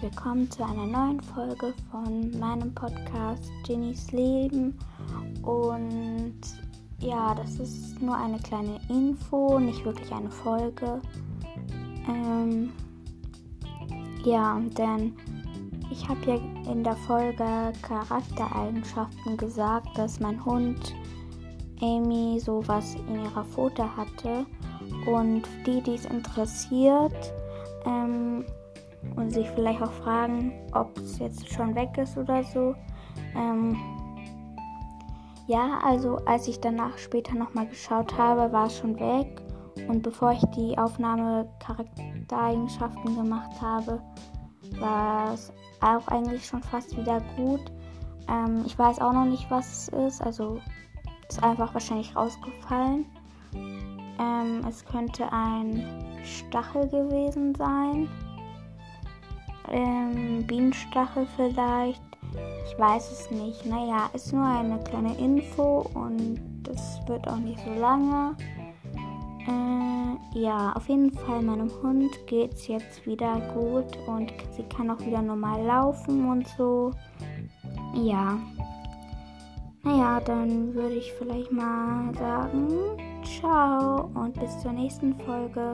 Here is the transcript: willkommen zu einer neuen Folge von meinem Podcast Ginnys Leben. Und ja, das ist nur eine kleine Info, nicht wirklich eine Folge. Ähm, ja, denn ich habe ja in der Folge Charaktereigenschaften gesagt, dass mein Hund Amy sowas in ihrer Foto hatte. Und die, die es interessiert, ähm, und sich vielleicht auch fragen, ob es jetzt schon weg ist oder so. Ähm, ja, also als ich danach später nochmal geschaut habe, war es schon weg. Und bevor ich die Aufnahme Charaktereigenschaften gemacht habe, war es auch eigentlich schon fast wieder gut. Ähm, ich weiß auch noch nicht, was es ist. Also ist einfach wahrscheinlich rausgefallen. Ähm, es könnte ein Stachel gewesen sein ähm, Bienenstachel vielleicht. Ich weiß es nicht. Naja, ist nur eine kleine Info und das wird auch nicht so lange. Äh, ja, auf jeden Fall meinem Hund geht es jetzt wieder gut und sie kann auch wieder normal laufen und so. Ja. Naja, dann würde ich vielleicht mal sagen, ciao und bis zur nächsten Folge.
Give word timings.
willkommen 0.00 0.48
zu 0.50 0.62
einer 0.64 0.86
neuen 0.86 1.20
Folge 1.20 1.74
von 1.90 2.30
meinem 2.38 2.72
Podcast 2.74 3.50
Ginnys 3.66 4.12
Leben. 4.12 4.78
Und 5.42 6.40
ja, 7.00 7.34
das 7.34 7.58
ist 7.58 8.00
nur 8.00 8.16
eine 8.16 8.38
kleine 8.38 8.78
Info, 8.88 9.58
nicht 9.58 9.84
wirklich 9.84 10.12
eine 10.12 10.30
Folge. 10.30 11.00
Ähm, 12.08 12.70
ja, 14.24 14.60
denn 14.78 15.14
ich 15.90 16.08
habe 16.08 16.20
ja 16.24 16.36
in 16.70 16.84
der 16.84 16.96
Folge 16.96 17.72
Charaktereigenschaften 17.82 19.36
gesagt, 19.36 19.88
dass 19.98 20.20
mein 20.20 20.42
Hund 20.44 20.94
Amy 21.80 22.38
sowas 22.38 22.94
in 23.08 23.24
ihrer 23.24 23.44
Foto 23.44 23.84
hatte. 23.96 24.46
Und 25.06 25.42
die, 25.66 25.82
die 25.82 25.94
es 25.94 26.04
interessiert, 26.04 27.32
ähm, 27.84 28.44
und 29.28 29.34
sich 29.34 29.50
vielleicht 29.50 29.82
auch 29.82 29.92
fragen, 29.92 30.54
ob 30.72 30.96
es 30.96 31.18
jetzt 31.18 31.52
schon 31.52 31.74
weg 31.74 31.90
ist 31.98 32.16
oder 32.16 32.42
so. 32.44 32.74
Ähm, 33.36 33.76
ja, 35.46 35.80
also 35.84 36.16
als 36.24 36.48
ich 36.48 36.58
danach 36.60 36.96
später 36.96 37.34
nochmal 37.34 37.66
geschaut 37.66 38.16
habe, 38.16 38.50
war 38.52 38.68
es 38.68 38.78
schon 38.78 38.98
weg. 38.98 39.42
Und 39.86 40.02
bevor 40.02 40.32
ich 40.32 40.42
die 40.56 40.78
Aufnahme 40.78 41.46
Charaktereigenschaften 41.60 43.16
gemacht 43.16 43.50
habe, 43.60 44.02
war 44.80 45.34
es 45.34 45.52
auch 45.82 46.08
eigentlich 46.08 46.46
schon 46.46 46.62
fast 46.62 46.96
wieder 46.96 47.20
gut. 47.36 47.60
Ähm, 48.30 48.62
ich 48.64 48.78
weiß 48.78 48.98
auch 48.98 49.12
noch 49.12 49.26
nicht, 49.26 49.50
was 49.50 49.70
es 49.70 49.88
ist. 50.06 50.22
Also 50.22 50.58
ist 51.28 51.42
einfach 51.42 51.74
wahrscheinlich 51.74 52.16
rausgefallen. 52.16 53.04
Ähm, 53.52 54.62
es 54.66 54.82
könnte 54.86 55.30
ein 55.30 55.84
Stachel 56.24 56.88
gewesen 56.88 57.54
sein 57.54 58.08
ähm, 59.70 60.46
Bienenstachel 60.46 61.26
vielleicht. 61.36 62.02
Ich 62.66 62.78
weiß 62.78 63.10
es 63.10 63.30
nicht. 63.30 63.64
Naja, 63.66 64.10
ist 64.12 64.32
nur 64.32 64.44
eine 64.44 64.78
kleine 64.84 65.16
Info 65.18 65.88
und 65.94 66.40
das 66.62 67.00
wird 67.06 67.26
auch 67.28 67.36
nicht 67.38 67.58
so 67.64 67.72
lange. 67.80 68.36
Äh, 69.46 70.38
ja, 70.38 70.72
auf 70.74 70.88
jeden 70.88 71.10
Fall 71.10 71.42
meinem 71.42 71.70
Hund 71.82 72.10
geht 72.26 72.52
es 72.52 72.68
jetzt 72.68 73.06
wieder 73.06 73.40
gut 73.54 73.98
und 74.06 74.32
sie 74.56 74.62
kann 74.64 74.90
auch 74.90 75.00
wieder 75.00 75.22
normal 75.22 75.64
laufen 75.64 76.28
und 76.28 76.46
so. 76.48 76.92
Ja. 77.94 78.38
Naja, 79.82 80.20
dann 80.20 80.74
würde 80.74 80.96
ich 80.96 81.12
vielleicht 81.14 81.50
mal 81.50 82.12
sagen, 82.14 82.68
ciao 83.24 84.10
und 84.14 84.38
bis 84.38 84.60
zur 84.60 84.72
nächsten 84.72 85.14
Folge. 85.20 85.70